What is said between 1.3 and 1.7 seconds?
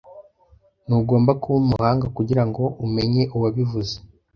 kuba